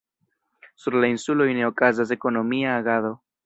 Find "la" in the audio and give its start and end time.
1.03-1.11